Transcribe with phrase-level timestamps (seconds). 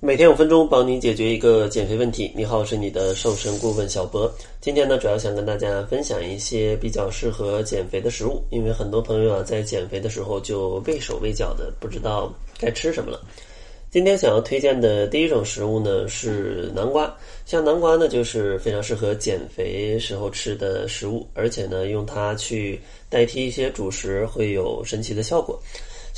[0.00, 2.30] 每天五分钟，帮你解决一个减肥问题。
[2.32, 4.32] 你好，我是你的瘦身顾问小博。
[4.60, 13.20] 今天呢，主要想跟大家分享一些比较适合减肥的食物，因为很多朋友啊，在减肥的时候就畏手畏脚的，不知道该吃什么了。
[13.90, 17.12] 今天想要推荐的第一种食物呢是南瓜，
[17.44, 25.60] 像南瓜呢就是非常适合减肥时候吃的食物，而且呢用它去代替一些主食会有神奇的效果。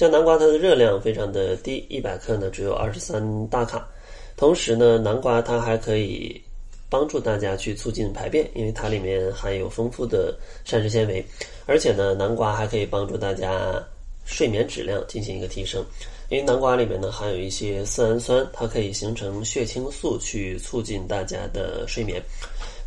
[0.00, 3.86] 像南瓜，它的热量非常的低，一百克呢只有二十三大卡。
[4.34, 6.40] 同时呢，南瓜它还可以
[6.88, 11.22] 帮助大家去促进排便，因为它里面含有丰富的膳食纤维。
[11.66, 13.78] 而且呢，南瓜还可以帮助大家
[14.24, 15.84] 睡眠质量进行一个提升，
[16.30, 22.22] 因为南瓜里面呢含有一些色氨酸，它可以形成血清素，去促进大家的睡眠。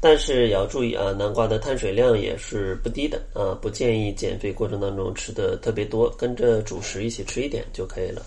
[0.04, 8.22] 但是也要注意啊，南瓜的碳水量也是不低的啊，不建议减肥过程当中吃的特别多，跟着主食一起吃一点就可以了。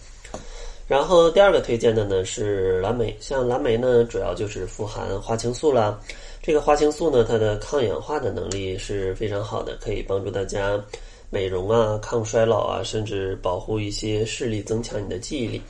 [0.89, 6.01] 然后第二个推荐的呢是蓝莓，像蓝莓呢主要就是富含花青素啦，
[6.43, 10.83] 这个花青素呢它的抗氧化的能力是非常好的，可以帮助大家
[11.29, 15.61] 美容啊、抗衰老啊，甚至保护一些视力，增强你的记忆力。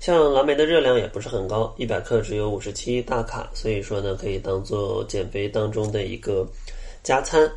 [0.00, 6.46] 像蓝莓的热量也不是很高，一百克只有五十七大卡，所以说呢，可以当做减肥当中的一个
[7.02, 7.50] 加餐。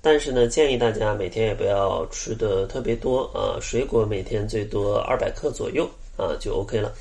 [0.00, 6.92] 但是呢，建议大家每天也不要吃的特别多啊，水果每天最多二百克左右啊就 OK 了。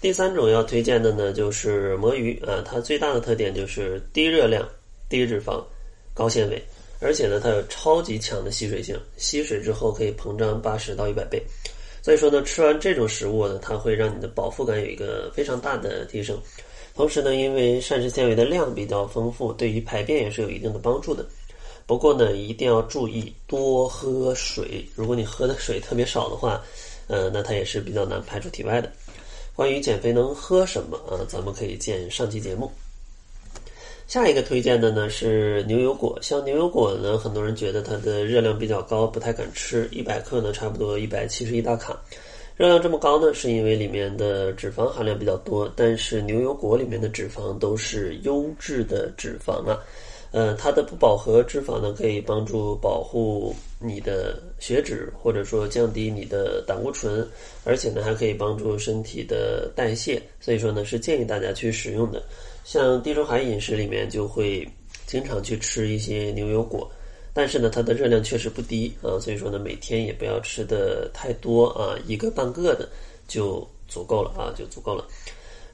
[0.00, 4.66] 第三种要推荐的呢，就是魔芋啊，它最大的特点就是低热量、
[5.08, 5.62] 低脂肪、
[6.14, 6.60] 高纤维，
[7.00, 11.40] 而且呢，它有超级强的吸水性，吸水之后可以膨胀八十到一百倍。
[12.06, 16.40] 所以说呢，吃完这种食物呢，它会让你的饱腹感有一个非常大的提升。
[16.94, 21.26] 同时呢，因为膳食纤维的量比较丰富，对于排便也是有一定的帮助的。
[21.84, 24.86] 不过呢，一定要注意多喝水。
[24.94, 26.62] 如果你喝的水特别少的话，
[27.08, 28.88] 呃，那它也是比较难排出体外的。
[29.56, 32.70] 关于减肥能喝什么啊，咱们可以见上期节目。
[34.06, 39.88] 下一个推荐的呢是牛油果，像牛油果呢，很多人觉得它的热量比较高，不太敢吃。
[39.90, 42.00] 一百克呢，差不多一百七十一大卡，
[42.56, 45.68] 热量这么高呢，是因为里面的脂肪含量比较多。
[45.74, 49.76] 但是牛油果里面的脂肪都是优质的脂肪啊，
[50.32, 57.26] 呃，它的不饱和脂肪呢，可以帮助保护你的血脂，或者说降低你的胆固醇，
[57.64, 60.20] 而且呢，还可以帮助身体的代谢。
[60.40, 62.22] 所以说呢，是建议大家去使用的。
[62.64, 64.68] 像地中海饮食里面就会
[65.06, 66.90] 经常去吃一些牛油果，
[67.32, 72.88] 但是呢，它的热量确实不低啊，所以说呢，每天也不要吃的太多啊，一个半个的
[73.28, 75.06] 就足够了啊，就足够了。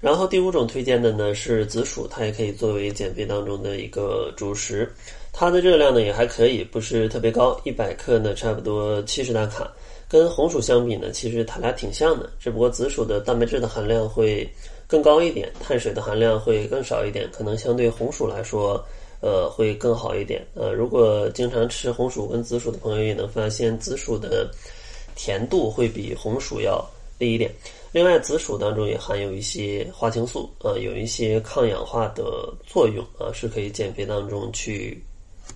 [0.02, 4.92] 然后第五种推荐的呢是紫薯，它也可以作为减肥当中的一个主食，
[5.32, 9.72] 它的热量呢也还可以，不是特别高，一百克呢差不多七十大卡，
[10.08, 14.46] 跟红薯相比呢，其实它俩挺像的，只不过紫薯的蛋白质的含量会。
[14.88, 18.84] 更高一点，碳水的含量会更少一点，可能相对红薯来说，
[19.20, 20.46] 呃，会更好一点。
[20.52, 24.50] 呃，如果经常吃红薯跟紫薯的朋友也能发现，紫薯的
[25.14, 26.84] 甜度会比红薯要
[27.18, 27.50] 第一点。
[27.92, 35.02] 另外，紫薯当中也含有一些花青素，呃，有一些抗氧化的作用，啊，是可以减肥当中去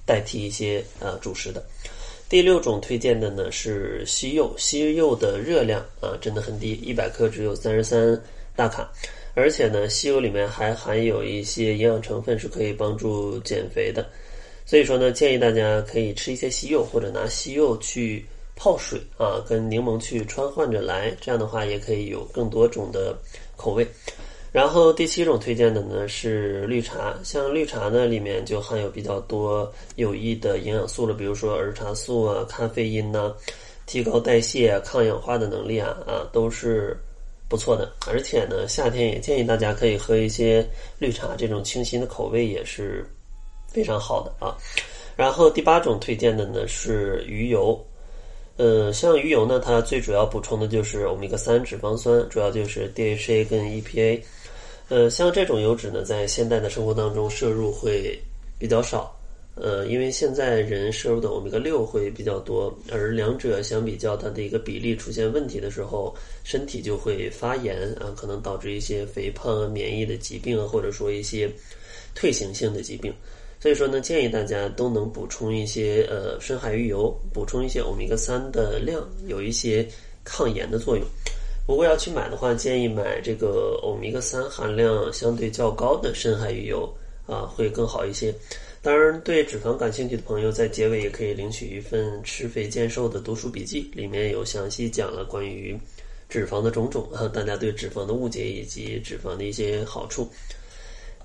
[0.05, 1.65] 代替一些呃主食的。
[2.29, 8.21] 第六种推荐的呢是西柚，西柚的热量啊真的很低，一百克只有三十三
[8.55, 8.93] 大卡。
[9.35, 14.07] 而且呢，西柚里面还含有一些营养成分，是可以帮助减肥的。
[14.65, 18.25] 所以说呢，建议大家可以吃一些西柚，或者拿西柚去
[18.57, 23.17] 泡水啊，跟柠檬去穿换着来，这样的话也可以有更多种的
[23.57, 23.87] 口味。
[24.51, 33.33] 然后第七种推荐的呢是绿茶，像绿茶呢里面就含有比较多有益的营养素了，比如说儿茶素啊、咖啡因呐，
[33.87, 36.99] 提高代谢、抗氧化的能力啊啊都是。
[37.49, 40.69] 不错的，而且呢，夏天也建议大家可以喝一些
[40.99, 43.09] 绿茶，这种清新的口味也是
[43.69, 44.59] 非常好的啊。
[45.15, 47.81] 然后第八种推荐的呢是鱼油，
[48.57, 54.21] 呃，像鱼油呢，它最主要补充的就是欧米伽三脂肪酸，主要就是 DHA 跟 EPA。
[54.89, 58.19] 呃，像这种油脂呢，在现代的生活当中摄入会
[58.59, 59.13] 比较少。
[59.57, 66.15] 呃，因为现在人摄入的欧米伽六会比较多，而两者相比较，它的一个比例出现问题的时候，
[66.45, 71.51] 身体就会发炎啊，可能导致一些肥胖啊、免疫的疾病啊，或者说一些
[72.15, 73.13] 退行性的疾病。
[73.59, 79.87] 所以说呢，建议大家都能补充一些呃深海鱼油，补充一些欧米伽三的量，有一些
[80.25, 81.05] 抗炎的作用。
[81.67, 86.89] 不过要去买的话，建议买这个欧米伽三含量相对较高的深海鱼油
[87.27, 88.33] 啊，会更好一些。
[88.83, 95.77] 当然，对脂肪感兴趣的朋友，在结尾也可以领取一份吃肥健瘦的读书笔记，里面有详细讲了关于
[96.29, 100.29] 脂肪的种种啊，大家对脂肪的误解以及脂肪的一些好处。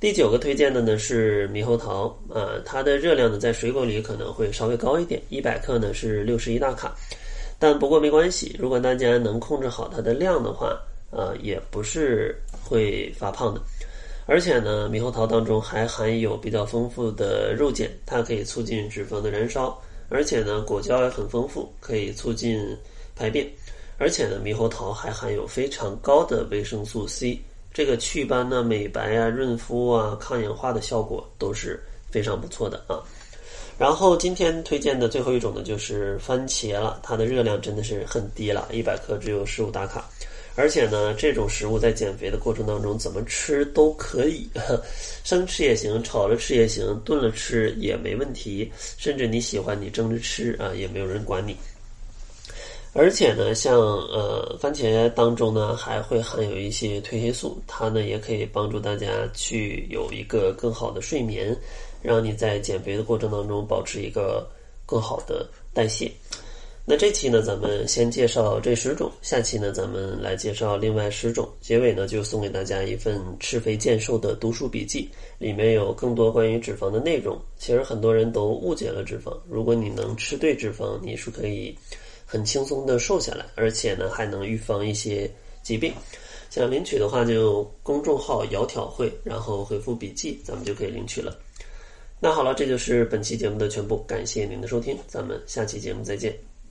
[0.01, 6.95] 第九个推荐的呢是猕猴桃啊，它的热量呢在水果里可能会稍微高一点，一百克呢是六十一大卡，
[7.59, 10.75] 但不过没关系，如果大家能控制好它的量的话，
[11.11, 13.61] 呃，也不是会发胖的。
[14.25, 22.59] 而且呢，猕猴桃当中还含有比较丰富的肉碱，它可以促进脂肪的燃烧，而且呢，果胶也很丰富，可以促进
[23.15, 23.47] 排便。
[23.99, 27.39] 而且呢，猕猴桃还含有非常高的维生素 C。
[27.73, 32.99] 这个祛斑呢、美白啊、润肤啊、抗氧化的效果都是非常不错的啊。
[33.77, 36.99] 然后今天推荐的最后一种呢，就是番茄了。
[37.01, 40.07] 它的热量真的是很低了，一百克只有十五大卡。
[40.55, 44.47] 而且呢，这种食物在减肥的过程当中怎么吃都可以，
[45.23, 48.69] 生吃也行，炒着吃也行，炖了吃也没问题。
[48.97, 51.55] 甚至你喜欢你蒸着吃啊，也没有人管你。
[52.93, 61.55] 而且呢，像呃番茄当中呢，还会含有一些褪黑素，它呢也可以帮助大家去有一个更好的睡眠，
[62.01, 64.45] 让你在减肥的过程当中保持一个
[64.85, 66.11] 更好的代谢。
[66.83, 71.47] 那这期呢，咱们先介绍这十种，下期呢，咱们来介绍另外十种。
[71.61, 75.07] 结尾呢，就送给大家一份吃肥健瘦的读书笔记，
[75.37, 77.39] 里面有更多关于脂肪的内容。
[77.57, 81.73] 其实很多人都误解了脂肪，如果你能吃对脂肪，你是可以。
[82.31, 85.29] 很轻松的瘦下来，而且呢还能预防一些
[85.61, 85.93] 疾病。
[86.49, 91.37] 想领取的话，就公众号“窈窕会”，然后回复“笔记”，咱们就可以领取了。
[92.21, 96.50] 那好了，这就是本期节目的全部，感谢您的收听，咱们下期节目再见。